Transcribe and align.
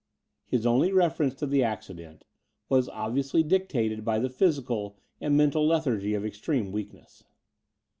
His 0.47 0.65
only 0.65 0.91
reference 0.91 1.35
to 1.35 1.45
the 1.45 1.61
accident 1.61 2.25
was 2.69 2.89
obviously 2.89 3.43
dictated 3.43 4.03
by 4.03 4.17
the 4.17 4.31
physical 4.31 4.97
and 5.19 5.37
mental 5.37 5.67
lethargy 5.67 6.15
of 6.15 6.25
extreme 6.25 6.71
weakness. 6.71 7.23